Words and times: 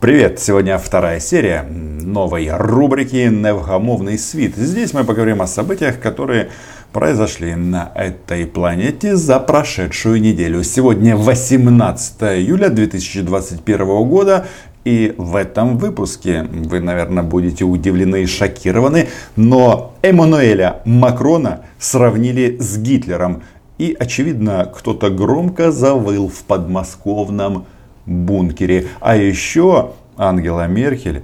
Привет! 0.00 0.40
Сегодня 0.40 0.78
вторая 0.78 1.20
серия 1.20 1.62
новой 1.62 2.48
рубрики 2.50 3.28
«Невгомовный 3.28 4.18
свит». 4.18 4.56
Здесь 4.56 4.94
мы 4.94 5.04
поговорим 5.04 5.42
о 5.42 5.46
событиях, 5.46 6.00
которые 6.00 6.48
произошли 6.90 7.54
на 7.54 7.92
этой 7.94 8.46
планете 8.46 9.14
за 9.14 9.38
прошедшую 9.38 10.22
неделю. 10.22 10.64
Сегодня 10.64 11.18
18 11.18 12.22
июля 12.22 12.70
2021 12.70 13.86
года. 14.08 14.46
И 14.86 15.14
в 15.18 15.36
этом 15.36 15.76
выпуске 15.76 16.44
вы, 16.50 16.80
наверное, 16.80 17.22
будете 17.22 17.64
удивлены 17.64 18.22
и 18.22 18.26
шокированы, 18.26 19.08
но 19.36 19.94
Эммануэля 20.00 20.80
Макрона 20.86 21.66
сравнили 21.78 22.56
с 22.58 22.78
Гитлером. 22.78 23.42
И, 23.76 23.94
очевидно, 24.00 24.72
кто-то 24.74 25.10
громко 25.10 25.70
завыл 25.70 26.28
в 26.28 26.42
подмосковном 26.44 27.66
бункере. 28.10 28.88
А 29.00 29.16
еще 29.16 29.92
Ангела 30.16 30.66
Меркель, 30.66 31.22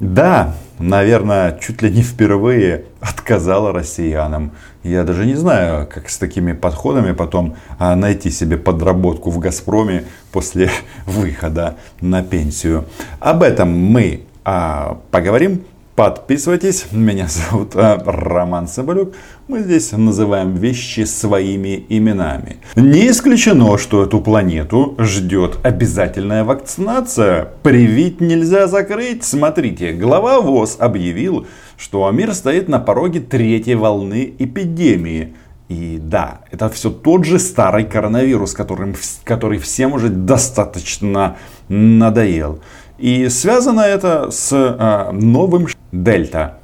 да, 0.00 0.54
наверное, 0.78 1.58
чуть 1.58 1.80
ли 1.82 1.90
не 1.90 2.02
впервые 2.02 2.84
отказала 3.00 3.72
россиянам. 3.72 4.52
Я 4.82 5.04
даже 5.04 5.24
не 5.24 5.34
знаю, 5.34 5.86
как 5.86 6.10
с 6.10 6.18
такими 6.18 6.52
подходами 6.52 7.12
потом 7.12 7.56
а, 7.78 7.96
найти 7.96 8.30
себе 8.30 8.58
подработку 8.58 9.30
в 9.30 9.38
«Газпроме» 9.38 10.04
после 10.32 10.70
выхода 11.06 11.76
на 12.00 12.22
пенсию. 12.22 12.84
Об 13.20 13.42
этом 13.42 13.70
мы 13.70 14.24
а, 14.44 14.98
поговорим 15.10 15.62
Подписывайтесь, 15.96 16.86
меня 16.90 17.28
зовут 17.28 17.76
э, 17.76 17.98
Роман 18.04 18.66
Соболюк. 18.66 19.14
Мы 19.46 19.60
здесь 19.60 19.92
называем 19.92 20.56
вещи 20.56 21.04
своими 21.04 21.86
именами. 21.88 22.56
Не 22.74 23.10
исключено, 23.10 23.78
что 23.78 24.02
эту 24.02 24.20
планету 24.20 24.96
ждет 24.98 25.58
обязательная 25.62 26.42
вакцинация. 26.42 27.48
Привить 27.62 28.20
нельзя 28.20 28.66
закрыть. 28.66 29.22
Смотрите, 29.22 29.92
глава 29.92 30.40
ВОЗ 30.40 30.78
объявил, 30.80 31.46
что 31.76 32.10
мир 32.10 32.34
стоит 32.34 32.68
на 32.68 32.80
пороге 32.80 33.20
третьей 33.20 33.76
волны 33.76 34.34
эпидемии. 34.36 35.34
И 35.68 35.98
да, 36.02 36.40
это 36.50 36.68
все 36.70 36.90
тот 36.90 37.24
же 37.24 37.38
старый 37.38 37.84
коронавирус, 37.84 38.52
которым, 38.52 38.96
который 39.22 39.58
всем 39.58 39.92
уже 39.92 40.08
достаточно 40.08 41.36
надоел. 41.68 42.60
И 42.98 43.28
связано 43.28 43.80
это 43.80 44.30
с 44.30 44.52
э, 44.52 45.10
новым 45.12 45.66
Дельта. 45.92 46.58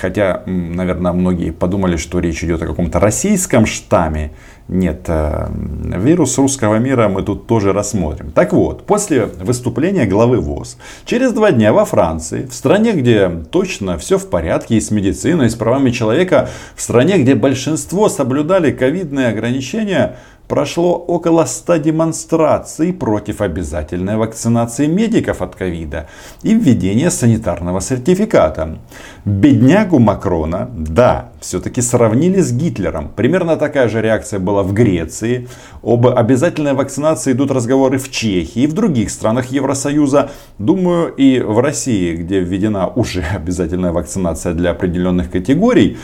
Хотя, 0.00 0.42
наверное, 0.46 1.12
многие 1.12 1.52
подумали, 1.52 1.96
что 1.96 2.18
речь 2.18 2.42
идет 2.42 2.60
о 2.60 2.66
каком-то 2.66 2.98
российском 2.98 3.66
штамме. 3.66 4.32
Нет, 4.66 5.04
э, 5.06 5.48
вирус 5.96 6.38
русского 6.38 6.76
мира 6.76 7.08
мы 7.08 7.22
тут 7.22 7.46
тоже 7.46 7.72
рассмотрим. 7.72 8.32
Так 8.32 8.52
вот, 8.52 8.84
после 8.84 9.26
выступления 9.26 10.06
главы 10.06 10.40
ВОЗ, 10.40 10.76
через 11.04 11.32
два 11.32 11.52
дня 11.52 11.72
во 11.72 11.84
Франции, 11.84 12.46
в 12.46 12.54
стране, 12.54 12.94
где 12.94 13.28
точно 13.28 13.96
все 13.96 14.18
в 14.18 14.28
порядке 14.28 14.76
и 14.76 14.80
с 14.80 14.90
медициной, 14.90 15.46
и 15.46 15.50
с 15.50 15.54
правами 15.54 15.90
человека, 15.90 16.48
в 16.74 16.82
стране, 16.82 17.18
где 17.18 17.36
большинство 17.36 18.08
соблюдали 18.08 18.72
ковидные 18.72 19.28
ограничения, 19.28 20.16
прошло 20.48 20.96
около 20.96 21.44
100 21.44 21.76
демонстраций 21.78 22.92
против 22.92 23.40
обязательной 23.40 24.16
вакцинации 24.16 24.86
медиков 24.86 25.42
от 25.42 25.56
ковида 25.56 26.08
и 26.42 26.54
введения 26.54 27.10
санитарного 27.10 27.80
сертификата. 27.80 28.78
Беднягу 29.24 29.98
Макрона, 29.98 30.68
да, 30.76 31.30
все-таки 31.40 31.80
сравнили 31.80 32.40
с 32.40 32.52
Гитлером. 32.52 33.10
Примерно 33.14 33.56
такая 33.56 33.88
же 33.88 34.02
реакция 34.02 34.40
была 34.40 34.62
в 34.62 34.72
Греции. 34.72 35.48
Об 35.82 36.06
обязательной 36.06 36.74
вакцинации 36.74 37.32
идут 37.32 37.50
разговоры 37.50 37.98
в 37.98 38.10
Чехии 38.10 38.62
и 38.62 38.66
в 38.66 38.72
других 38.72 39.10
странах 39.10 39.46
Евросоюза. 39.46 40.30
Думаю, 40.58 41.14
и 41.14 41.40
в 41.40 41.58
России, 41.60 42.16
где 42.16 42.40
введена 42.40 42.88
уже 42.88 43.22
обязательная 43.34 43.92
вакцинация 43.92 44.54
для 44.54 44.70
определенных 44.70 45.30
категорий, 45.30 45.98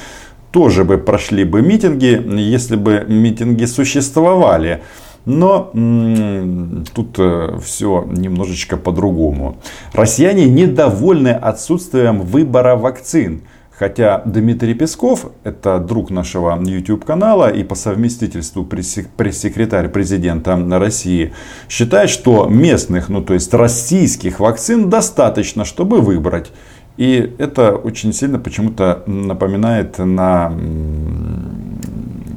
тоже 0.51 0.85
бы 0.85 0.99
прошли 0.99 1.45
бы 1.45 1.63
митинги, 1.63 2.23
если 2.39 2.77
бы 2.77 3.05
митинги 3.09 3.65
существовали. 3.65 4.83
Но 5.25 5.71
тут 6.95 7.19
э, 7.19 7.59
все 7.63 8.05
немножечко 8.11 8.79
по-другому. 8.79 9.59
Россияне 9.93 10.47
недовольны 10.47 11.29
отсутствием 11.29 12.23
выбора 12.23 12.77
вакцин. 12.77 13.43
Хотя 13.79 14.23
Дмитрий 14.25 14.75
Песков, 14.75 15.27
это 15.45 15.79
друг 15.79 16.11
нашего 16.11 16.59
YouTube 16.61 17.05
канала 17.05 17.49
и 17.49 17.63
по 17.63 17.77
совместительству 17.77 18.65
пресс-секретарь 18.65 19.89
президента 19.89 20.57
России, 20.81 21.33
считает, 21.69 22.11
что 22.11 22.47
местных, 22.49 23.09
ну 23.09 23.23
то 23.23 23.35
есть 23.35 23.55
российских 23.55 24.41
вакцин 24.41 24.91
достаточно, 24.91 25.65
чтобы 25.65 26.01
выбрать. 26.01 26.51
И 26.99 27.35
это 27.39 27.77
очень 27.77 28.13
сильно 28.13 28.41
почему-то 28.41 29.05
напоминает 29.07 29.99
на 29.99 30.53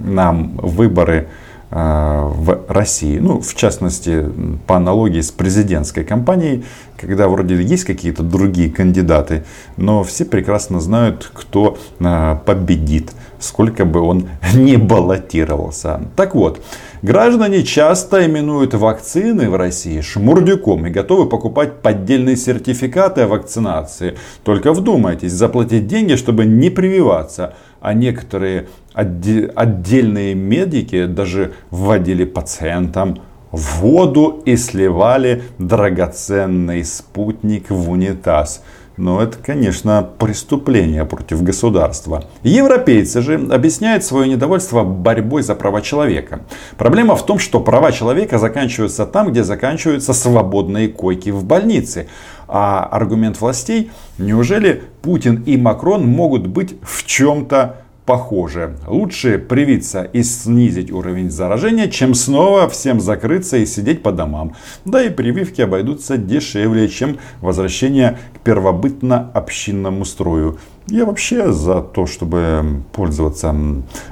нам 0.03 0.55
выборы 0.57 1.29
э, 1.71 1.75
в 1.75 2.65
России. 2.67 3.17
Ну, 3.17 3.41
в 3.41 3.55
частности, 3.55 4.23
по 4.67 4.77
аналогии 4.77 5.21
с 5.21 5.31
президентской 5.31 6.03
кампанией, 6.03 6.63
когда 6.95 7.27
вроде 7.27 7.59
есть 7.61 7.85
какие-то 7.85 8.21
другие 8.21 8.69
кандидаты, 8.69 9.45
но 9.77 10.03
все 10.03 10.25
прекрасно 10.25 10.79
знают, 10.79 11.31
кто 11.33 11.79
э, 11.99 12.37
победит, 12.45 13.13
сколько 13.41 13.83
бы 13.83 13.99
он 13.99 14.29
не 14.53 14.77
баллотировался. 14.77 16.01
Так 16.15 16.35
вот, 16.35 16.61
Граждане 17.01 17.63
часто 17.63 18.27
именуют 18.27 18.75
вакцины 18.75 19.49
в 19.49 19.55
России 19.55 20.01
шмурдюком 20.01 20.85
и 20.85 20.91
готовы 20.91 21.27
покупать 21.27 21.81
поддельные 21.81 22.37
сертификаты 22.37 23.21
о 23.21 23.27
вакцинации. 23.27 24.17
Только 24.43 24.71
вдумайтесь, 24.71 25.31
заплатить 25.31 25.87
деньги, 25.87 26.15
чтобы 26.15 26.45
не 26.45 26.69
прививаться. 26.69 27.55
А 27.79 27.95
некоторые 27.95 28.67
отдельные 28.93 30.35
медики 30.35 31.07
даже 31.07 31.53
вводили 31.71 32.23
пациентам 32.23 33.17
воду 33.51 34.43
и 34.45 34.55
сливали 34.55 35.43
драгоценный 35.57 36.85
спутник 36.85 37.71
в 37.71 37.89
унитаз. 37.89 38.63
Но 38.97 39.21
это, 39.21 39.37
конечно, 39.37 40.07
преступление 40.17 41.05
против 41.05 41.41
государства. 41.43 42.25
Европейцы 42.43 43.21
же 43.21 43.35
объясняют 43.35 44.03
свое 44.03 44.29
недовольство 44.29 44.83
борьбой 44.83 45.43
за 45.43 45.55
права 45.55 45.81
человека. 45.81 46.41
Проблема 46.77 47.15
в 47.15 47.25
том, 47.25 47.39
что 47.39 47.59
права 47.61 47.91
человека 47.91 48.37
заканчиваются 48.37 49.05
там, 49.05 49.31
где 49.31 49.43
заканчиваются 49.43 50.13
свободные 50.13 50.89
койки 50.89 51.29
в 51.29 51.45
больнице. 51.45 52.07
А 52.47 52.83
аргумент 52.83 53.39
властей, 53.39 53.91
неужели 54.17 54.83
Путин 55.01 55.41
и 55.45 55.55
Макрон 55.55 56.05
могут 56.05 56.47
быть 56.47 56.75
в 56.83 57.05
чем-то 57.05 57.77
похоже. 58.05 58.77
Лучше 58.87 59.37
привиться 59.37 60.03
и 60.03 60.23
снизить 60.23 60.91
уровень 60.91 61.29
заражения, 61.29 61.87
чем 61.87 62.13
снова 62.13 62.67
всем 62.69 62.99
закрыться 62.99 63.57
и 63.57 63.65
сидеть 63.65 64.03
по 64.03 64.11
домам. 64.11 64.55
Да 64.85 65.03
и 65.03 65.09
прививки 65.09 65.61
обойдутся 65.61 66.17
дешевле, 66.17 66.87
чем 66.87 67.19
возвращение 67.41 68.17
к 68.35 68.39
первобытно-общинному 68.39 70.05
строю. 70.05 70.59
Я 70.91 71.05
вообще 71.05 71.53
за 71.53 71.81
то, 71.81 72.05
чтобы 72.05 72.81
пользоваться 72.91 73.55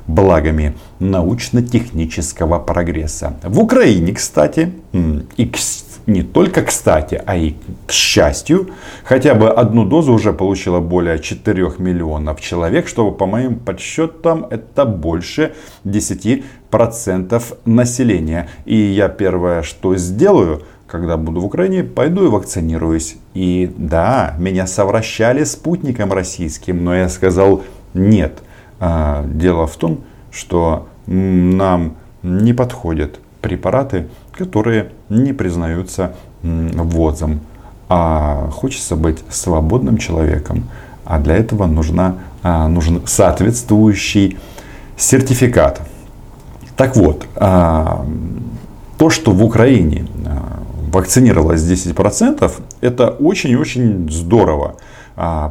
благами 0.07 0.77
научно-технического 0.99 2.57
прогресса. 2.59 3.37
В 3.43 3.59
Украине, 3.59 4.13
кстати, 4.13 4.71
и 4.93 5.51
не 6.07 6.23
только 6.23 6.61
кстати, 6.61 7.21
а 7.25 7.35
и 7.35 7.55
к 7.85 7.91
счастью, 7.91 8.69
хотя 9.03 9.35
бы 9.35 9.49
одну 9.49 9.83
дозу 9.83 10.13
уже 10.13 10.31
получило 10.31 10.79
более 10.79 11.19
4 11.19 11.73
миллионов 11.79 12.39
человек, 12.39 12.87
что 12.87 13.11
по 13.11 13.25
моим 13.25 13.59
подсчетам 13.59 14.45
это 14.49 14.85
больше 14.85 15.55
10% 15.83 17.43
населения. 17.65 18.49
И 18.63 18.77
я 18.77 19.09
первое, 19.09 19.63
что 19.63 19.97
сделаю, 19.97 20.63
когда 20.89 21.17
буду 21.17 21.41
в 21.41 21.45
Украине, 21.45 21.83
пойду 21.83 22.25
и 22.25 22.29
вакцинируюсь. 22.29 23.17
И 23.33 23.71
да, 23.77 24.35
меня 24.39 24.65
совращали 24.67 25.43
спутником 25.43 26.11
российским, 26.11 26.83
но 26.83 26.95
я 26.95 27.09
сказал 27.09 27.63
нет. 27.93 28.39
А, 28.79 29.23
дело 29.25 29.67
в 29.67 29.75
том, 29.75 30.01
что 30.31 30.87
нам 31.05 31.95
не 32.23 32.53
подходят 32.53 33.19
препараты, 33.41 34.07
которые 34.33 34.91
не 35.09 35.33
признаются 35.33 36.15
ввозом. 36.41 37.41
А 37.87 38.49
хочется 38.51 38.95
быть 38.95 39.19
свободным 39.29 39.97
человеком. 39.97 40.65
А 41.05 41.19
для 41.19 41.35
этого 41.35 41.65
нужна, 41.65 42.15
а, 42.43 42.67
нужен 42.67 43.01
соответствующий 43.05 44.37
сертификат. 44.97 45.81
Так 46.75 46.95
вот, 46.95 47.25
а, 47.35 48.05
то, 48.97 49.09
что 49.09 49.31
в 49.31 49.43
Украине 49.43 50.05
вакцинировалось 50.91 51.61
10%, 51.61 52.51
это 52.81 53.09
очень-очень 53.09 54.09
здорово. 54.09 54.75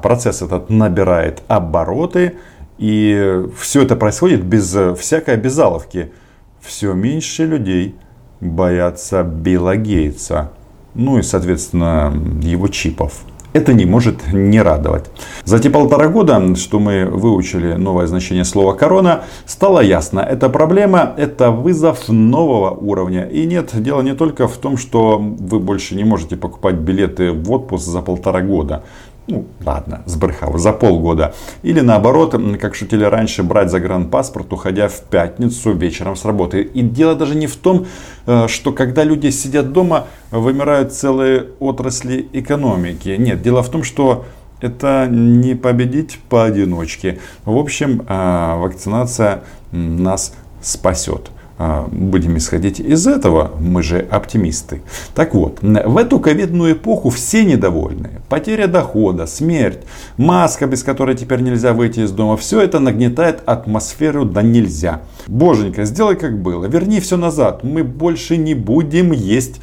Процесс 0.02 0.42
этот 0.42 0.70
набирает 0.70 1.42
обороты, 1.48 2.36
и 2.78 3.44
все 3.58 3.82
это 3.82 3.96
происходит 3.96 4.44
без 4.44 4.76
всякой 4.98 5.34
обязаловки. 5.34 6.12
Все 6.60 6.92
меньше 6.92 7.44
людей 7.44 7.94
боятся 8.40 9.22
Билла 9.22 9.76
Гейтса. 9.76 10.50
ну 10.94 11.18
и, 11.18 11.22
соответственно, 11.22 12.12
его 12.42 12.68
чипов. 12.68 13.20
Это 13.54 13.72
не 13.72 13.86
может 13.86 14.32
не 14.32 14.60
радовать. 14.60 15.06
За 15.44 15.58
те 15.58 15.70
полтора 15.70 16.08
года, 16.08 16.54
что 16.54 16.78
мы 16.78 17.06
выучили 17.06 17.74
новое 17.74 18.06
значение 18.06 18.44
слова 18.44 18.74
корона, 18.74 19.22
стало 19.46 19.80
ясно, 19.80 20.20
эта 20.20 20.50
проблема, 20.50 21.14
это 21.16 21.50
вызов 21.50 22.08
нового 22.08 22.70
уровня. 22.70 23.24
И 23.24 23.46
нет, 23.46 23.70
дело 23.72 24.02
не 24.02 24.14
только 24.14 24.48
в 24.48 24.56
том, 24.58 24.76
что 24.76 25.18
вы 25.18 25.60
больше 25.60 25.94
не 25.94 26.04
можете 26.04 26.36
покупать 26.36 26.74
билеты 26.74 27.32
в 27.32 27.50
отпуск 27.50 27.86
за 27.86 28.02
полтора 28.02 28.42
года 28.42 28.84
ну 29.28 29.46
ладно, 29.64 30.02
сбрехал, 30.06 30.58
за 30.58 30.72
полгода. 30.72 31.34
Или 31.62 31.80
наоборот, 31.80 32.34
как 32.60 32.74
шутили 32.74 33.04
раньше, 33.04 33.42
брать 33.42 33.70
загранпаспорт, 33.70 34.52
уходя 34.52 34.88
в 34.88 35.00
пятницу 35.02 35.72
вечером 35.72 36.16
с 36.16 36.24
работы. 36.24 36.62
И 36.62 36.80
дело 36.80 37.14
даже 37.14 37.34
не 37.34 37.46
в 37.46 37.56
том, 37.56 37.86
э, 38.26 38.48
что 38.48 38.72
когда 38.72 39.04
люди 39.04 39.30
сидят 39.30 39.72
дома, 39.72 40.06
вымирают 40.30 40.92
целые 40.92 41.46
отрасли 41.60 42.28
экономики. 42.32 43.16
Нет, 43.18 43.42
дело 43.42 43.62
в 43.62 43.68
том, 43.68 43.82
что 43.82 44.24
это 44.60 45.06
не 45.08 45.54
победить 45.54 46.18
поодиночке. 46.28 47.18
В 47.44 47.56
общем, 47.56 48.02
э, 48.08 48.56
вакцинация 48.56 49.42
нас 49.72 50.34
спасет. 50.62 51.30
А, 51.60 51.88
будем 51.90 52.36
исходить 52.36 52.78
из 52.78 53.08
этого, 53.08 53.50
мы 53.58 53.82
же 53.82 53.98
оптимисты. 53.98 54.80
Так 55.12 55.34
вот, 55.34 55.58
в 55.60 55.96
эту 55.96 56.20
ковидную 56.20 56.74
эпоху 56.74 57.10
все 57.10 57.44
недовольны. 57.44 58.10
Потеря 58.28 58.68
дохода, 58.68 59.26
смерть, 59.26 59.80
маска, 60.16 60.68
без 60.68 60.84
которой 60.84 61.16
теперь 61.16 61.40
нельзя 61.40 61.72
выйти 61.72 62.00
из 62.00 62.12
дома. 62.12 62.36
Все 62.36 62.60
это 62.60 62.78
нагнетает 62.78 63.42
атмосферу 63.44 64.24
да 64.24 64.42
нельзя. 64.42 65.00
Боженька, 65.26 65.84
сделай 65.84 66.14
как 66.14 66.40
было, 66.40 66.66
верни 66.66 67.00
все 67.00 67.16
назад. 67.16 67.64
Мы 67.64 67.82
больше 67.82 68.36
не 68.36 68.54
будем 68.54 69.10
есть 69.10 69.60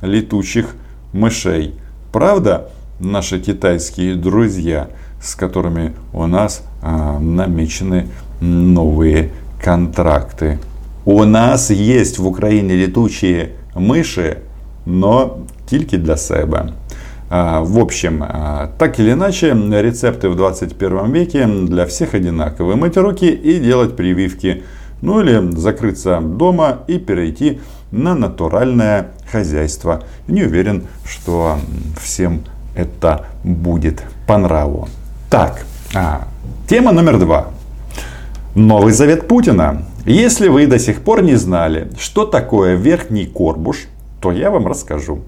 летучих 0.00 0.74
мышей. 1.12 1.74
Правда, 2.10 2.70
наши 3.00 3.38
китайские 3.38 4.14
друзья, 4.14 4.88
с 5.20 5.34
которыми 5.34 5.92
у 6.14 6.26
нас 6.26 6.62
а, 6.80 7.18
намечены 7.18 8.08
новые 8.40 9.30
контракты. 9.62 10.58
У 11.05 11.25
нас 11.25 11.71
есть 11.71 12.19
в 12.19 12.25
Україні 12.25 12.81
летучие 12.81 13.49
мыши, 13.75 14.35
но 14.85 15.37
тільки 15.65 15.97
для 15.97 16.17
себе. 16.17 16.69
В 17.61 17.77
общем, 17.77 18.23
так 18.77 18.99
или 18.99 19.11
иначе, 19.11 19.53
рецепты 19.53 20.29
в 20.29 20.35
21 20.35 21.11
веке 21.11 21.45
для 21.45 21.85
всех 21.85 22.13
одинаковые. 22.13 22.75
Мыть 22.75 22.97
руки 22.97 23.27
и 23.27 23.59
делать 23.59 23.95
прививки. 23.95 24.63
Ну 25.01 25.21
или 25.21 25.51
закрыться 25.55 26.19
дома 26.21 26.79
и 26.87 26.97
перейти 26.97 27.59
на 27.91 28.15
натуральное 28.15 29.11
хозяйство. 29.31 30.03
Не 30.27 30.43
уверен, 30.43 30.83
что 31.05 31.57
всем 32.01 32.41
это 32.75 33.25
будет 33.43 34.03
по 34.27 34.37
нраву. 34.37 34.87
Так, 35.29 35.65
а, 35.95 36.27
тема 36.67 36.91
номер 36.91 37.19
два. 37.19 37.47
Новый 38.55 38.91
завет 38.91 39.27
Путина. 39.27 39.83
Если 40.06 40.48
вы 40.48 40.66
до 40.66 40.78
сих 40.78 41.00
пор 41.00 41.22
не 41.22 41.34
знали, 41.36 41.88
что 41.98 42.26
такое 42.26 42.74
Верхний 42.74 43.24
Корбуш, 43.24 43.86
то 44.20 44.32
я 44.32 44.50
вам 44.50 44.66
расскажу. 44.66 45.22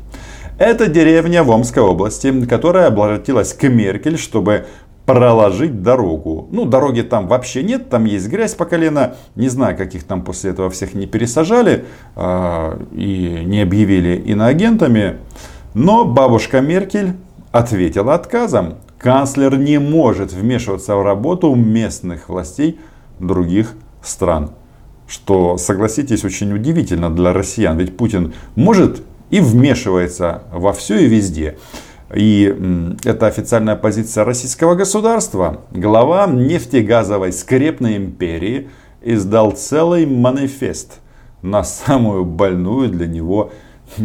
Это 0.58 0.86
деревня 0.86 1.44
в 1.44 1.50
Омской 1.50 1.82
области, 1.82 2.44
которая 2.44 2.88
обратилась 2.88 3.54
к 3.54 3.62
Меркель, 3.68 4.18
чтобы 4.18 4.66
проложить 5.06 5.82
дорогу. 5.82 6.48
Ну, 6.50 6.66
дороги 6.66 7.00
там 7.00 7.26
вообще 7.26 7.62
нет, 7.62 7.88
там 7.88 8.04
есть 8.04 8.28
грязь 8.28 8.54
по 8.54 8.66
колено. 8.66 9.14
Не 9.34 9.48
знаю, 9.48 9.78
каких 9.78 10.04
там 10.04 10.22
после 10.22 10.50
этого 10.50 10.68
всех 10.68 10.92
не 10.92 11.06
пересажали 11.06 11.86
э, 12.14 12.78
и 12.92 13.44
не 13.46 13.62
объявили 13.62 14.16
иноагентами. 14.16 15.16
Но 15.72 16.04
бабушка 16.04 16.60
Меркель 16.60 17.14
ответила 17.50 18.12
отказом. 18.12 18.74
Канцлер 18.98 19.56
не 19.56 19.78
может 19.78 20.34
вмешиваться 20.34 20.96
в 20.96 21.02
работу 21.02 21.54
местных 21.54 22.28
властей 22.28 22.78
других 23.20 23.72
стран. 24.02 24.50
Что, 25.06 25.56
согласитесь, 25.56 26.24
очень 26.24 26.52
удивительно 26.52 27.14
для 27.14 27.32
россиян. 27.32 27.78
Ведь 27.78 27.96
Путин 27.96 28.34
может 28.54 29.02
и 29.30 29.40
вмешивается 29.40 30.42
во 30.52 30.72
все 30.72 30.98
и 30.98 31.06
везде. 31.06 31.56
И 32.14 32.54
это 33.04 33.26
официальная 33.26 33.76
позиция 33.76 34.24
российского 34.24 34.74
государства. 34.74 35.62
Глава 35.72 36.26
нефтегазовой 36.26 37.32
скрепной 37.32 37.96
империи 37.96 38.68
издал 39.02 39.52
целый 39.52 40.06
манифест 40.06 41.00
на 41.42 41.64
самую 41.64 42.24
больную 42.24 42.88
для 42.88 43.06
него, 43.06 43.52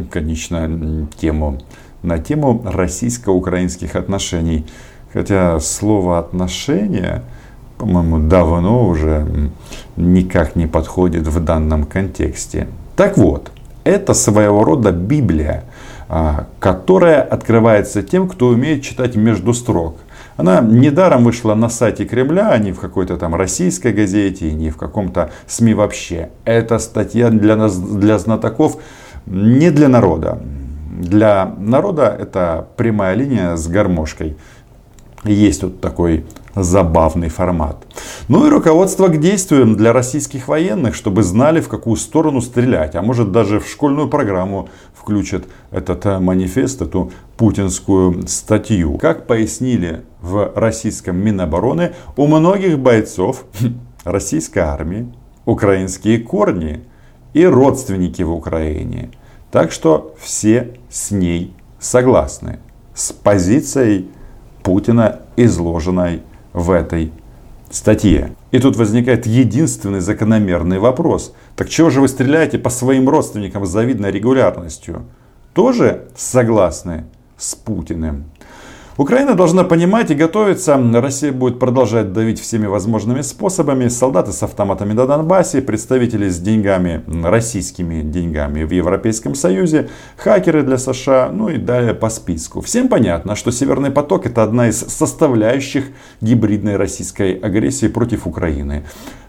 конечно, 0.10 1.08
тему. 1.18 1.60
На 2.04 2.18
тему 2.18 2.64
российско-украинских 2.66 3.96
отношений. 3.96 4.66
Хотя 5.14 5.60
слово 5.60 6.20
отношения 6.20 7.24
по-моему, 7.82 8.20
давно 8.20 8.88
уже 8.88 9.26
никак 9.98 10.56
не 10.56 10.68
подходит 10.68 11.28
в 11.28 11.44
данном 11.44 11.86
контексте. 11.86 12.68
Так 12.96 13.18
вот, 13.18 13.52
это 13.84 14.14
своего 14.14 14.64
рода 14.64 14.92
Библия, 14.92 15.64
а, 16.08 16.46
которая 16.60 17.24
открывается 17.24 18.04
тем, 18.04 18.30
кто 18.30 18.50
умеет 18.50 18.84
читать 18.84 19.16
между 19.16 19.56
строк. 19.56 19.98
Она 20.38 20.62
недаром 20.62 21.24
вышла 21.24 21.56
на 21.56 21.70
сайте 21.70 22.06
Кремля, 22.06 22.50
а 22.52 22.60
не 22.60 22.72
в 22.72 22.80
какой-то 22.80 23.18
там 23.18 23.34
российской 23.34 23.94
газете, 23.94 24.54
не 24.54 24.70
в 24.70 24.78
каком-то 24.78 25.32
СМИ 25.48 25.74
вообще. 25.74 26.30
Это 26.46 26.78
статья 26.78 27.32
для, 27.32 27.56
нас, 27.56 27.76
для 27.80 28.20
знатоков, 28.20 28.78
не 29.26 29.72
для 29.72 29.88
народа. 29.88 30.40
Для 31.00 31.52
народа 31.58 32.16
это 32.20 32.68
прямая 32.78 33.16
линия 33.16 33.56
с 33.56 33.68
гармошкой. 33.68 34.38
Есть 35.24 35.64
вот 35.64 35.82
такой 35.82 36.26
забавный 36.56 37.30
формат. 37.30 37.86
Ну 38.28 38.46
и 38.46 38.50
руководство 38.50 39.08
к 39.08 39.20
действиям 39.20 39.76
для 39.76 39.94
российских 39.94 40.48
военных, 40.48 40.96
чтобы 40.96 41.24
знали, 41.24 41.62
в 41.62 41.68
какую 41.68 41.96
сторону 41.96 42.42
стрелять. 42.42 42.96
А 42.96 43.02
может 43.02 43.32
даже 43.32 43.60
в 43.60 43.68
школьную 43.68 44.08
программу 44.08 44.70
включат 44.94 45.44
этот 45.72 46.06
э, 46.06 46.20
манифест, 46.20 46.82
эту 46.82 47.12
путинскую 47.38 48.28
статью. 48.28 48.98
Как 48.98 49.28
пояснили 49.28 50.04
в 50.22 50.52
российском 50.56 51.18
Минобороны, 51.18 51.94
у 52.18 52.28
многих 52.28 52.80
бойцов 52.80 53.46
российской 54.04 54.60
армии 54.60 55.12
украинские 55.46 56.20
корни 56.20 56.84
и 57.34 57.46
родственники 57.46 58.22
в 58.22 58.32
Украине. 58.32 59.12
Так 59.52 59.72
что 59.72 60.16
все 60.20 60.78
с 60.90 61.12
ней 61.12 61.54
согласны. 61.80 62.60
С 62.94 63.12
позицией 63.12 64.10
Путина, 64.64 65.22
изложенной 65.36 66.22
в 66.54 66.72
этой 66.72 67.12
статье. 67.70 68.36
И 68.52 68.60
тут 68.60 68.76
возникает 68.76 69.26
единственный 69.26 70.02
закономерный 70.02 70.80
вопрос. 70.80 71.34
Так 71.56 71.70
чего 71.70 71.90
же 71.90 72.02
вы 72.02 72.08
стреляете 72.08 72.58
по 72.58 72.70
своим 72.70 73.08
родственникам 73.10 73.66
с 73.66 73.70
завидной 73.70 74.12
регулярностью? 74.12 75.06
Тоже 75.54 76.08
согласны 76.16 77.06
с 77.38 77.56
Путиным? 77.56 78.26
Украина 78.98 79.36
должна 79.36 79.64
понимать 79.64 80.12
и 80.12 80.16
готовиться. 80.16 80.78
Россия 80.94 81.32
будет 81.32 81.60
продолжать 81.60 82.12
давить 82.12 82.42
всеми 82.42 82.66
возможными 82.68 83.22
способами. 83.22 83.88
Солдаты 83.88 84.34
с 84.34 84.44
автоматами 84.44 84.92
на 84.92 85.08
Донбассе, 85.08 85.62
представители 85.62 86.28
с 86.28 86.40
деньгами, 86.40 87.02
российскими 87.24 88.02
деньгами 88.02 88.64
в 88.64 88.72
Европейском 88.72 89.34
Союзе, 89.34 89.90
хакеры 90.18 90.64
для 90.64 90.78
США, 90.78 91.30
ну 91.32 91.48
и 91.48 91.58
далее 91.58 91.94
по 91.94 92.10
списку. 92.10 92.60
Всем 92.60 92.90
понятно, 92.90 93.36
что 93.36 93.52
Северный 93.52 93.92
поток 93.92 94.26
это 94.26 94.44
одна 94.44 94.68
из 94.68 94.80
составляющих 94.80 95.86
гибридной 96.20 96.76
российской 96.76 97.34
агрессии 97.34 97.88
против 97.88 98.28
Украины 98.28 98.84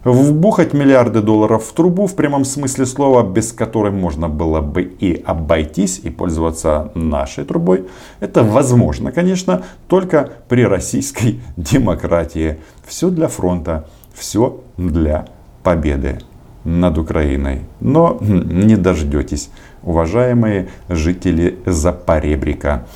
вбухать 0.04 0.73
миллиарды 0.73 1.21
долларов 1.21 1.64
в 1.64 1.73
трубу 1.73 2.06
в 2.06 2.14
прямом 2.14 2.44
смысле 2.44 2.87
слова, 2.87 3.23
без 3.23 3.52
которой 3.52 3.92
можно 3.92 4.28
было 4.28 4.61
бы 4.61 4.82
и 4.82 5.23
обойтись, 5.25 6.00
и 6.02 6.11
пользоваться 6.11 6.90
нашей 6.94 7.44
трубой. 7.44 7.87
Это 8.21 8.42
возможно, 8.42 9.12
конечно, 9.12 9.62
только 9.88 10.30
при 10.49 10.64
российской 10.64 11.40
демократии. 11.56 12.59
Все 12.87 13.11
для 13.11 13.28
фронта, 13.28 13.88
все 14.14 14.61
для 14.76 15.26
победы 15.62 16.18
над 16.64 16.99
Украиной. 16.99 17.61
Но 17.80 18.18
не 18.21 18.76
дождетесь, 18.76 19.50
уважаемые 19.82 20.68
жители 20.88 21.59
Запоребрика. 21.66 22.87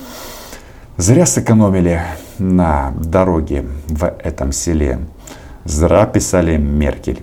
Зря 0.96 1.26
сэкономили 1.26 2.00
на 2.38 2.92
дороге 2.98 3.66
в 3.86 4.06
этом 4.06 4.50
селе. 4.50 5.00
Зра 5.66 6.06
писали 6.06 6.56
Меркель. 6.56 7.22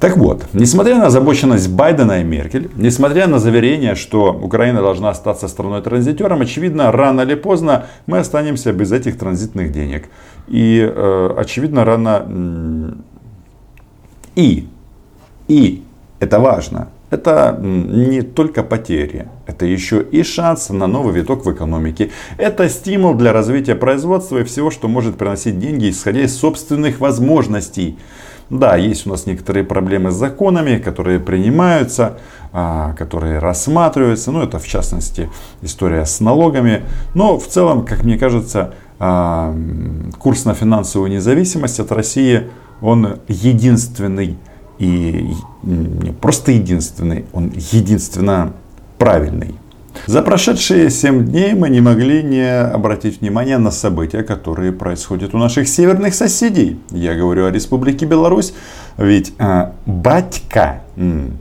Так 0.00 0.18
вот, 0.18 0.44
несмотря 0.52 0.98
на 0.98 1.06
озабоченность 1.06 1.70
Байдена 1.70 2.20
и 2.20 2.24
Меркель, 2.24 2.70
несмотря 2.76 3.26
на 3.26 3.38
заверение, 3.38 3.94
что 3.94 4.32
Украина 4.32 4.82
должна 4.82 5.08
остаться 5.08 5.48
страной-транзитером, 5.48 6.42
очевидно, 6.42 6.92
рано 6.92 7.22
или 7.22 7.34
поздно 7.34 7.86
мы 8.06 8.18
останемся 8.18 8.72
без 8.72 8.92
этих 8.92 9.18
транзитных 9.18 9.72
денег. 9.72 10.08
И, 10.48 10.80
э, 10.80 11.34
очевидно, 11.38 11.84
рано... 11.84 12.96
И, 14.34 14.68
и, 15.48 15.82
это 16.20 16.40
важно, 16.40 16.88
это 17.10 17.56
не 17.60 18.22
только 18.22 18.62
потери, 18.62 19.28
это 19.46 19.64
еще 19.64 20.02
и 20.02 20.22
шанс 20.22 20.70
на 20.70 20.86
новый 20.86 21.14
виток 21.14 21.44
в 21.44 21.52
экономике. 21.52 22.10
Это 22.36 22.68
стимул 22.68 23.14
для 23.14 23.32
развития 23.32 23.76
производства 23.76 24.38
и 24.38 24.44
всего, 24.44 24.70
что 24.70 24.88
может 24.88 25.16
приносить 25.16 25.58
деньги, 25.58 25.90
исходя 25.90 26.22
из 26.22 26.36
собственных 26.36 26.98
возможностей. 27.00 27.96
Да, 28.50 28.76
есть 28.76 29.06
у 29.06 29.10
нас 29.10 29.26
некоторые 29.26 29.64
проблемы 29.64 30.10
с 30.10 30.14
законами, 30.14 30.78
которые 30.78 31.18
принимаются, 31.18 32.18
а, 32.52 32.94
которые 32.94 33.38
рассматриваются. 33.38 34.30
Ну, 34.30 34.42
это 34.42 34.58
в 34.58 34.66
частности 34.66 35.30
история 35.62 36.06
с 36.06 36.20
налогами. 36.20 36.82
Но 37.14 37.38
в 37.38 37.46
целом, 37.46 37.84
как 37.84 38.04
мне 38.04 38.18
кажется, 38.18 38.74
а, 38.98 39.54
курс 40.18 40.44
на 40.44 40.54
финансовую 40.54 41.10
независимость 41.10 41.80
от 41.80 41.90
России, 41.90 42.48
он 42.80 43.18
единственный 43.26 44.38
и 44.78 45.32
не 45.62 46.12
просто 46.12 46.52
единственный, 46.52 47.24
он 47.32 47.52
единственно 47.72 48.52
правильный. 48.98 49.54
За 50.06 50.22
прошедшие 50.22 50.90
7 50.90 51.24
дней 51.24 51.54
мы 51.54 51.70
не 51.70 51.80
могли 51.80 52.22
не 52.22 52.60
обратить 52.60 53.20
внимание 53.20 53.58
на 53.58 53.70
события, 53.70 54.22
которые 54.22 54.72
происходят 54.72 55.34
у 55.34 55.38
наших 55.38 55.68
северных 55.68 56.14
соседей. 56.14 56.78
Я 56.90 57.14
говорю 57.14 57.46
о 57.46 57.50
Республике 57.50 58.06
Беларусь, 58.06 58.52
ведь 58.98 59.32
э, 59.38 59.70
батька 59.86 60.82
м, 60.96 61.38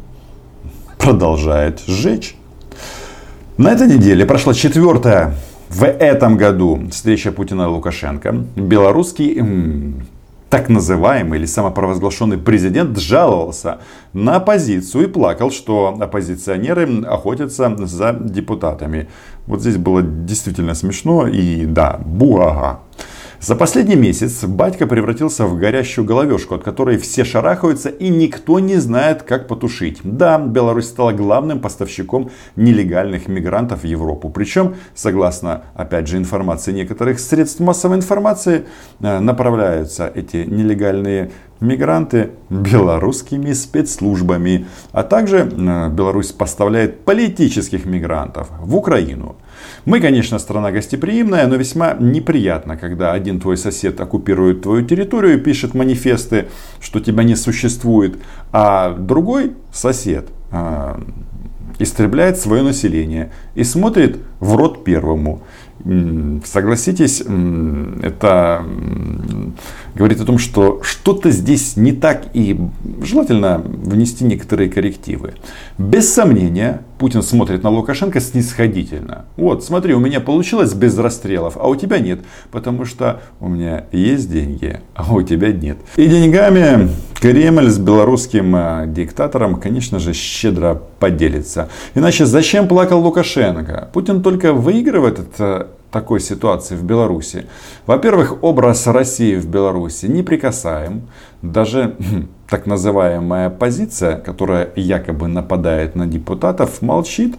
продолжает 0.97 1.81
сжечь. 1.85 2.37
На 3.57 3.71
этой 3.71 3.87
неделе 3.87 4.25
прошла 4.25 4.53
четвертая 4.53 5.35
в 5.69 5.83
этом 5.83 6.37
году 6.37 6.87
встреча 6.91 7.31
Путина 7.31 7.63
и 7.63 7.65
Лукашенко. 7.65 8.31
Белорусский 8.55 9.39
так 10.55 10.69
называемый 10.69 11.37
или 11.37 11.45
самопровозглашенный 11.45 12.37
президент 12.37 12.97
жаловался 12.97 13.79
на 14.13 14.37
оппозицию 14.37 15.03
и 15.03 15.07
плакал, 15.07 15.51
что 15.51 15.97
оппозиционеры 15.99 17.03
охотятся 17.03 17.75
за 17.85 18.13
депутатами. 18.13 19.09
Вот 19.47 19.59
здесь 19.59 19.75
было 19.75 20.01
действительно 20.01 20.73
смешно 20.73 21.27
и 21.27 21.65
да, 21.65 21.99
буага. 22.05 22.79
За 23.45 23.55
последний 23.55 23.95
месяц 23.95 24.43
батька 24.43 24.87
превратился 24.87 25.45
в 25.45 25.55
горящую 25.55 26.03
головешку, 26.03 26.55
от 26.55 26.63
которой 26.63 26.97
все 26.97 27.23
шарахаются 27.23 27.89
и 27.89 28.09
никто 28.09 28.59
не 28.59 28.77
знает, 28.77 29.21
как 29.21 29.47
потушить. 29.47 29.99
Да, 30.01 30.39
Беларусь 30.39 30.87
стала 30.87 31.11
главным 31.11 31.59
поставщиком 31.59 32.31
нелегальных 32.55 33.27
мигрантов 33.27 33.81
в 33.81 33.85
Европу. 33.85 34.31
Причем, 34.31 34.77
согласно, 34.95 35.65
опять 35.75 36.07
же, 36.07 36.17
информации 36.17 36.71
некоторых 36.71 37.19
средств 37.19 37.59
массовой 37.59 37.97
информации, 37.97 38.65
э, 38.99 39.19
направляются 39.19 40.11
эти 40.15 40.37
нелегальные 40.37 41.29
мигранты 41.59 42.31
белорусскими 42.49 43.53
спецслужбами. 43.53 44.65
А 44.91 45.03
также 45.03 45.41
э, 45.41 45.89
Беларусь 45.89 46.31
поставляет 46.31 47.05
политических 47.05 47.85
мигрантов 47.85 48.47
в 48.59 48.75
Украину. 48.75 49.35
Мы, 49.85 49.99
конечно, 49.99 50.39
страна 50.39 50.71
гостеприимная, 50.71 51.47
но 51.47 51.55
весьма 51.55 51.93
неприятно, 51.99 52.77
когда 52.77 53.13
один 53.13 53.39
твой 53.39 53.57
сосед 53.57 53.99
оккупирует 53.99 54.61
твою 54.61 54.85
территорию 54.85 55.35
и 55.35 55.41
пишет 55.41 55.73
манифесты, 55.73 56.47
что 56.81 56.99
тебя 56.99 57.23
не 57.23 57.35
существует, 57.35 58.17
а 58.51 58.93
другой 58.93 59.53
сосед 59.71 60.29
э, 60.51 60.99
истребляет 61.79 62.37
свое 62.37 62.63
население 62.63 63.31
и 63.55 63.63
смотрит 63.63 64.19
в 64.39 64.55
рот 64.55 64.83
первому. 64.83 65.41
Согласитесь, 66.45 67.21
это 67.21 68.65
говорит 69.95 70.21
о 70.21 70.25
том, 70.25 70.37
что 70.37 70.81
что-то 70.83 71.31
здесь 71.31 71.77
не 71.77 71.93
так 71.93 72.27
и 72.33 72.59
желательно 73.01 73.61
внести 73.65 74.25
некоторые 74.25 74.69
коррективы. 74.69 75.35
Без 75.77 76.13
сомнения, 76.13 76.81
Путин 76.99 77.23
смотрит 77.23 77.63
на 77.63 77.69
Лукашенко 77.69 78.19
снисходительно. 78.19 79.25
Вот, 79.37 79.63
смотри, 79.63 79.93
у 79.93 79.99
меня 79.99 80.19
получилось 80.19 80.73
без 80.73 80.97
расстрелов, 80.97 81.57
а 81.57 81.67
у 81.67 81.75
тебя 81.75 81.99
нет, 81.99 82.19
потому 82.51 82.85
что 82.85 83.21
у 83.39 83.47
меня 83.47 83.85
есть 83.91 84.31
деньги, 84.31 84.79
а 84.93 85.13
у 85.13 85.21
тебя 85.21 85.51
нет. 85.51 85.77
И 85.95 86.05
деньгами 86.07 86.89
Кремль 87.19 87.69
с 87.69 87.79
белорусским 87.79 88.55
э, 88.55 88.85
диктатором, 88.87 89.55
конечно 89.55 89.99
же, 89.99 90.13
щедро 90.13 90.81
поделится. 90.99 91.69
Иначе 91.95 92.25
зачем 92.25 92.67
плакал 92.67 93.01
Лукашенко? 93.01 93.89
Путин 93.93 94.21
только 94.21 94.53
выигрывает 94.53 95.19
от 95.19 95.39
такой 95.95 96.19
ситуации 96.19 96.75
в 96.75 96.83
Беларуси. 96.83 97.45
Во-первых, 97.87 98.43
образ 98.43 98.85
России 98.87 99.37
в 99.37 99.47
Беларуси 99.47 100.07
неприкасаем. 100.07 101.07
Даже 101.41 101.95
хм, 101.97 102.27
так 102.49 102.65
называемая 102.65 103.47
оппозиция, 103.47 104.17
которая 104.17 104.67
якобы 104.75 105.29
нападает 105.29 105.95
на 105.95 106.05
депутатов, 106.05 106.81
молчит 106.81 107.37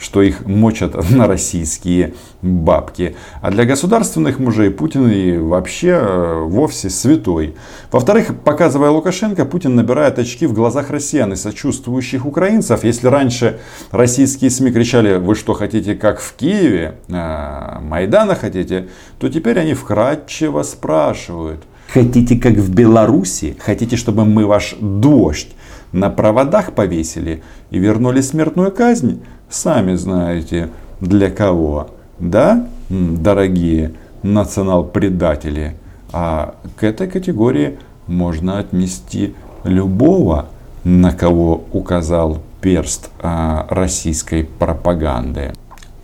что 0.00 0.22
их 0.22 0.46
мочат 0.46 1.10
на 1.10 1.26
российские 1.26 2.14
бабки. 2.42 3.14
А 3.42 3.50
для 3.50 3.64
государственных 3.64 4.38
мужей 4.38 4.70
Путин 4.70 5.08
и 5.08 5.36
вообще 5.36 5.88
э, 5.88 6.42
вовсе 6.44 6.88
святой. 6.88 7.54
Во-вторых, 7.92 8.34
показывая 8.42 8.90
Лукашенко, 8.90 9.44
Путин 9.44 9.76
набирает 9.76 10.18
очки 10.18 10.46
в 10.46 10.54
глазах 10.54 10.90
россиян 10.90 11.32
и 11.32 11.36
сочувствующих 11.36 12.24
украинцев. 12.24 12.82
Если 12.82 13.06
раньше 13.08 13.60
российские 13.90 14.50
СМИ 14.50 14.72
кричали, 14.72 15.18
вы 15.18 15.34
что 15.34 15.52
хотите, 15.52 15.94
как 15.94 16.20
в 16.20 16.34
Киеве, 16.34 16.94
а, 17.10 17.80
Майдана 17.80 18.34
хотите, 18.34 18.88
то 19.18 19.28
теперь 19.28 19.58
они 19.58 19.74
вкратчиво 19.74 20.62
спрашивают, 20.62 21.64
Хотите, 21.92 22.36
как 22.36 22.52
в 22.52 22.72
Беларуси? 22.72 23.56
Хотите, 23.58 23.96
чтобы 23.96 24.24
мы 24.24 24.46
ваш 24.46 24.76
дождь 24.80 25.48
на 25.92 26.10
проводах 26.10 26.72
повесили 26.72 27.42
и 27.70 27.78
вернули 27.78 28.20
смертную 28.20 28.72
казнь? 28.72 29.22
Сами 29.48 29.94
знаете, 29.96 30.70
для 31.00 31.30
кого. 31.30 31.90
Да, 32.18 32.66
дорогие 32.88 33.92
национал-предатели? 34.22 35.76
А 36.12 36.54
к 36.76 36.84
этой 36.84 37.08
категории 37.08 37.78
можно 38.06 38.58
отнести 38.58 39.34
любого, 39.64 40.46
на 40.84 41.12
кого 41.12 41.64
указал 41.72 42.40
перст 42.60 43.10
а, 43.20 43.66
российской 43.70 44.44
пропаганды. 44.44 45.52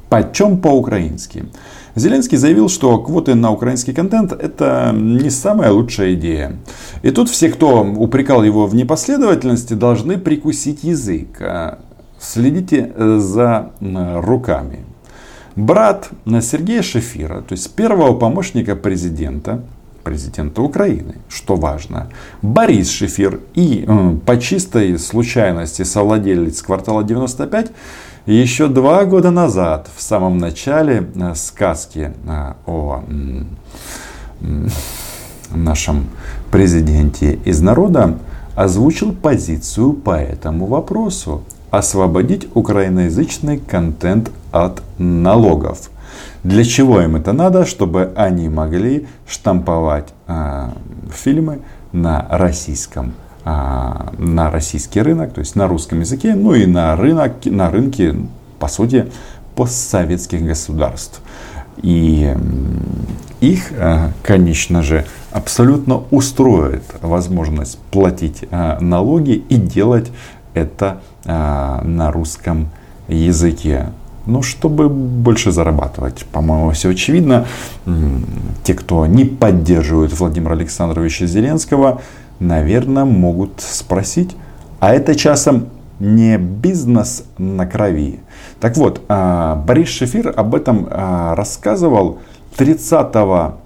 Почем 0.09 0.59
по-украински? 0.59 1.47
Зеленский 1.97 2.37
заявил, 2.37 2.69
что 2.69 2.99
квоты 2.99 3.35
на 3.35 3.51
украинский 3.51 3.95
контент 3.95 4.33
это 4.33 4.93
не 4.95 5.31
самая 5.31 5.73
лучшая 5.73 6.13
идея. 6.13 6.57
И 7.03 7.11
тут 7.11 7.31
все, 7.31 7.49
кто 7.49 7.83
упрекал 7.83 8.45
его 8.45 8.67
в 8.67 8.75
непоследовательности, 8.75 9.73
должны 9.73 10.19
прикусить 10.19 10.85
язык. 10.85 11.41
А, 11.41 11.79
следите 12.21 12.93
э, 12.95 13.19
за 13.19 13.71
руками. 13.81 14.85
Брат 15.57 16.11
Сергея 16.43 16.83
Шефира, 16.83 17.41
то 17.41 17.53
есть 17.53 17.75
первого 17.75 18.13
помощника 18.13 18.77
президента, 18.77 19.63
президента 20.05 20.61
Украины, 20.61 21.17
что 21.31 21.57
важно, 21.57 22.11
Борис 22.43 22.91
Шефир 22.91 23.41
и 23.55 23.87
э, 23.89 24.17
по 24.27 24.39
чистой 24.39 24.99
случайности 24.99 25.83
совладелец 25.83 26.61
квартала 26.61 27.03
95, 27.03 27.73
еще 28.27 28.67
два 28.67 29.05
года 29.05 29.31
назад, 29.31 29.89
в 29.95 30.03
самом 30.03 30.39
начале 30.39 31.09
э, 31.15 31.35
сказки 31.35 32.13
о 32.67 33.03
нашем 35.51 36.09
президенте 36.51 37.39
из 37.45 37.61
народа, 37.61 38.19
озвучил 38.55 39.13
позицию 39.13 39.93
по 39.93 40.17
этому 40.17 40.67
вопросу 40.67 41.43
освободить 41.71 42.49
украиноязычный 42.55 43.59
контент 43.59 44.31
от 44.51 44.83
налогов. 44.99 45.91
Для 46.43 46.65
чего 46.65 47.01
им 47.01 47.17
это 47.17 47.33
надо? 47.33 47.65
Чтобы 47.65 48.13
они 48.17 48.49
могли 48.49 49.07
штамповать 49.29 50.09
э, 50.27 50.69
фильмы 51.11 51.61
на 51.93 52.27
российском 52.31 53.09
э, 53.09 53.26
на 53.47 54.51
российский 54.51 55.01
рынок, 55.01 55.33
то 55.33 55.39
есть 55.39 55.55
на 55.55 55.69
русском 55.69 56.01
языке, 56.01 56.35
ну 56.35 56.55
и 56.55 56.67
на 56.67 56.97
рынок, 56.97 57.45
на 57.45 57.71
рынке, 57.71 58.15
по 58.59 58.67
сути, 58.67 59.07
постсоветских 59.55 60.45
государств. 60.45 61.21
И 61.83 62.35
их, 63.41 63.73
э, 63.73 64.11
конечно 64.23 64.83
же, 64.83 65.05
абсолютно 65.31 66.03
устроит 66.11 66.83
возможность 67.03 67.79
платить 67.91 68.45
э, 68.51 68.79
налоги 68.81 69.45
и 69.49 69.57
делать 69.57 70.11
это 70.55 71.03
а, 71.27 71.83
на 71.83 72.11
русском 72.11 72.71
языке. 73.09 73.91
Ну, 74.27 74.43
чтобы 74.43 74.89
больше 74.89 75.53
зарабатывать. 75.53 76.25
По-моему, 76.33 76.71
все 76.71 76.91
очевидно. 76.91 77.47
Те, 78.65 78.75
кто 78.75 79.07
не 79.07 79.25
поддерживают 79.25 80.19
Владимира 80.19 80.53
Александровича 80.53 81.27
Зеленского, 81.27 82.01
наверное, 82.41 83.05
могут 83.05 83.61
спросить, 83.61 84.37
а 84.81 84.95
это 84.95 85.15
часом 85.15 85.69
не 85.99 86.37
бизнес 86.37 87.25
на 87.39 87.67
крови. 87.67 88.21
Так 88.61 88.77
вот, 88.77 89.01
а, 89.09 89.57
Борис 89.57 89.89
Шефир 89.89 90.33
об 90.37 90.55
этом 90.55 90.87
а, 90.91 91.35
рассказывал 91.35 92.19
30 92.57 93.15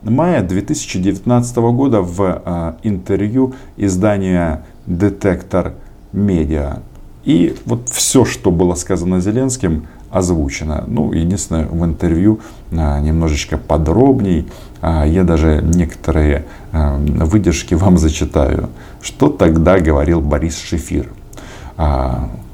мая 0.03 0.43
2019 0.43 1.57
года 1.57 2.01
в 2.01 2.77
интервью 2.83 3.55
издания 3.77 4.65
«Детектор 4.87 5.75
медиа. 6.13 6.81
И 7.25 7.55
вот 7.67 7.89
все, 7.89 8.25
что 8.25 8.51
было 8.51 8.75
сказано 8.75 9.21
Зеленским, 9.21 9.87
озвучено. 10.11 10.85
Ну, 10.87 11.13
единственное, 11.13 11.67
в 11.67 11.85
интервью 11.85 12.41
а, 12.73 13.01
немножечко 13.01 13.59
подробней. 13.59 14.49
А, 14.81 15.05
я 15.05 15.25
даже 15.25 15.61
некоторые 15.63 16.45
а, 16.73 16.97
выдержки 16.99 17.75
вам 17.77 17.99
зачитаю. 17.99 18.71
Что 19.01 19.29
тогда 19.29 19.79
говорил 19.79 20.21
Борис 20.21 20.59
Шефир? 20.59 21.13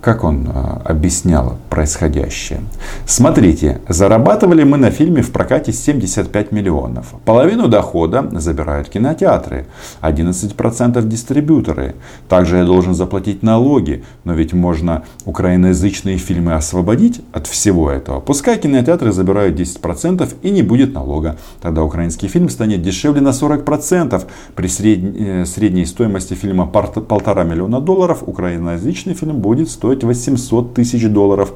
Как 0.07 0.23
он 0.23 0.49
а, 0.55 0.83
объяснял 0.85 1.57
происходящее. 1.69 2.61
Смотрите, 3.07 3.81
зарабатывали 3.89 4.63
мы 4.63 4.77
на 4.77 4.93
фильме 4.93 5.21
в 5.21 5.33
прокате 5.33 5.73
75 5.73 6.53
миллионов. 6.53 7.15
Половину 7.25 7.67
дохода 7.67 8.25
забирают 8.39 8.89
кинотеатры, 8.89 9.67
11% 10.03 11.03
дистрибьюторы. 11.03 11.97
Также 12.29 12.59
я 12.59 12.65
должен 12.65 12.95
заплатить 12.95 13.43
налоги, 13.43 14.05
но 14.23 14.35
ведь 14.35 14.53
можно 14.53 15.03
украиноязычные 15.25 16.19
фильмы 16.19 16.55
освободить 16.55 17.21
от 17.33 17.49
всего 17.49 17.91
этого. 17.91 18.21
Пускай 18.21 18.59
кинотеатры 18.59 19.11
забирают 19.11 19.59
10% 19.59 20.37
и 20.41 20.51
не 20.51 20.63
будет 20.63 20.95
налога. 20.95 21.37
Тогда 21.61 21.83
украинский 21.83 22.29
фильм 22.29 22.49
станет 22.49 22.81
дешевле 22.81 23.21
на 23.21 23.31
40%. 23.31 24.23
При 24.55 24.69
средней, 24.69 25.45
средней 25.47 25.85
стоимости 25.85 26.35
фильма 26.35 26.67
полтора 26.67 27.43
миллиона 27.43 27.81
долларов 27.81 28.23
украиноязычный 28.25 29.15
фильм 29.15 29.39
будет 29.39 29.69
стоить 29.69 29.96
стоить 29.97 30.05
800 30.05 30.75
тысяч 30.75 31.09
долларов. 31.09 31.53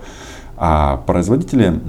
А 0.57 0.99
производители, 1.07 1.81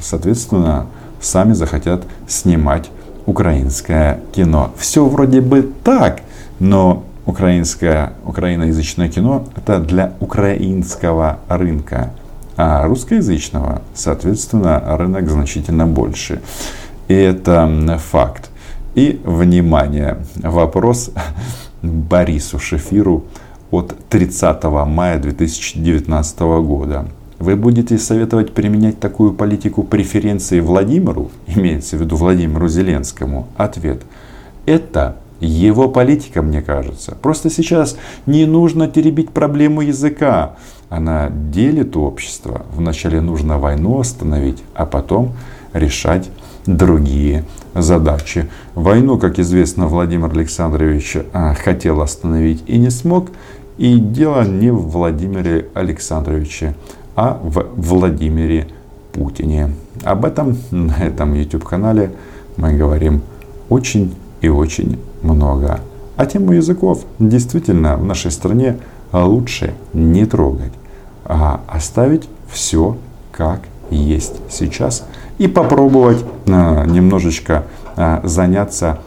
соответственно, 0.00 0.86
сами 1.20 1.52
захотят 1.52 2.04
снимать 2.26 2.90
украинское 3.26 4.20
кино. 4.32 4.72
Все 4.78 5.04
вроде 5.04 5.40
бы 5.42 5.70
так, 5.84 6.22
но 6.60 7.04
украинское, 7.26 8.14
украиноязычное 8.24 9.10
кино 9.10 9.44
это 9.54 9.80
для 9.80 10.14
украинского 10.20 11.40
рынка, 11.48 12.14
а 12.56 12.86
русскоязычного, 12.86 13.82
соответственно, 13.94 14.82
рынок 14.96 15.28
значительно 15.28 15.86
больше. 15.86 16.40
И 17.08 17.14
это 17.14 17.98
факт. 18.10 18.50
И, 18.94 19.20
внимание, 19.24 20.16
вопрос 20.36 21.10
Борису 21.82 22.58
Шефиру 22.58 23.24
от 23.70 23.94
30 24.08 24.64
мая 24.64 25.18
2019 25.18 26.40
года. 26.40 27.06
Вы 27.38 27.54
будете 27.54 27.98
советовать 27.98 28.52
применять 28.52 28.98
такую 28.98 29.32
политику 29.32 29.84
преференции 29.84 30.60
Владимиру, 30.60 31.30
имеется 31.46 31.96
в 31.96 32.00
виду 32.00 32.16
Владимиру 32.16 32.68
Зеленскому? 32.68 33.46
Ответ. 33.56 34.02
Это 34.66 35.16
его 35.40 35.88
политика, 35.88 36.42
мне 36.42 36.62
кажется. 36.62 37.16
Просто 37.20 37.48
сейчас 37.48 37.96
не 38.26 38.44
нужно 38.44 38.88
теребить 38.88 39.30
проблему 39.30 39.82
языка. 39.82 40.56
Она 40.88 41.30
делит 41.30 41.96
общество. 41.96 42.66
Вначале 42.74 43.20
нужно 43.20 43.58
войну 43.58 44.00
остановить, 44.00 44.62
а 44.74 44.84
потом 44.84 45.34
решать 45.72 46.28
другие 46.66 47.44
задачи. 47.74 48.48
Войну, 48.74 49.18
как 49.18 49.38
известно, 49.38 49.86
Владимир 49.86 50.30
Александрович 50.30 51.16
а, 51.32 51.54
хотел 51.54 52.00
остановить 52.00 52.62
и 52.66 52.78
не 52.78 52.90
смог. 52.90 53.30
И 53.78 53.96
дело 54.00 54.42
не 54.42 54.72
в 54.72 54.88
Владимире 54.88 55.68
Александровиче, 55.72 56.74
а 57.14 57.40
в 57.40 57.64
Владимире 57.76 58.66
Путине. 59.12 59.70
Об 60.02 60.24
этом 60.24 60.56
на 60.72 60.94
этом 61.04 61.32
YouTube-канале 61.34 62.10
мы 62.56 62.74
говорим 62.74 63.22
очень 63.68 64.16
и 64.40 64.48
очень 64.48 64.98
много. 65.22 65.80
А 66.16 66.26
тему 66.26 66.52
языков 66.52 67.04
действительно 67.20 67.96
в 67.96 68.04
нашей 68.04 68.32
стране 68.32 68.78
лучше 69.12 69.74
не 69.92 70.26
трогать, 70.26 70.72
а 71.24 71.60
оставить 71.68 72.28
все 72.50 72.96
как 73.30 73.60
есть 73.90 74.34
сейчас 74.50 75.06
и 75.38 75.46
попробовать 75.46 76.24
а, 76.48 76.84
немножечко 76.84 77.62
а, 77.96 78.20
заняться 78.24 78.98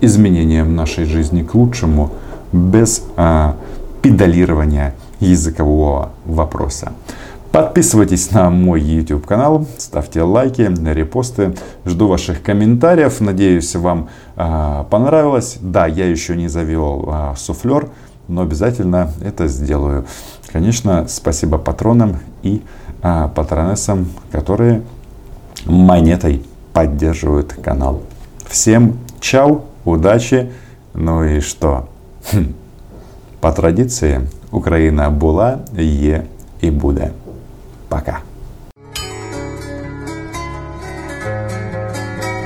изменением 0.00 0.76
нашей 0.76 1.06
жизни 1.06 1.42
к 1.42 1.56
лучшему– 1.56 2.12
без 2.52 3.02
а, 3.16 3.56
педалирования 4.02 4.94
языкового 5.20 6.10
вопроса. 6.24 6.92
Подписывайтесь 7.50 8.30
на 8.30 8.50
мой 8.50 8.80
YouTube 8.80 9.26
канал, 9.26 9.66
ставьте 9.78 10.22
лайки, 10.22 10.70
репосты. 10.92 11.54
Жду 11.86 12.06
ваших 12.06 12.42
комментариев. 12.42 13.20
Надеюсь, 13.20 13.74
вам 13.74 14.10
а, 14.36 14.84
понравилось. 14.84 15.56
Да, 15.60 15.86
я 15.86 16.08
еще 16.08 16.36
не 16.36 16.48
завел 16.48 17.08
а, 17.08 17.34
суфлер, 17.36 17.88
но 18.28 18.42
обязательно 18.42 19.10
это 19.22 19.48
сделаю. 19.48 20.04
Конечно, 20.52 21.06
спасибо 21.08 21.56
патронам 21.56 22.18
и 22.42 22.62
а, 23.02 23.28
патронессам, 23.28 24.08
которые 24.30 24.82
монетой 25.64 26.44
поддерживают 26.74 27.54
канал. 27.54 28.02
Всем 28.46 28.98
чау, 29.20 29.64
удачи, 29.84 30.52
ну 30.92 31.24
и 31.24 31.40
что? 31.40 31.88
По 33.39 33.51
традиції 33.51 34.19
Україна 34.51 35.09
була, 35.09 35.57
є 35.77 36.23
і 36.61 36.71
буде. 36.71 37.09
Пока. 37.87 38.19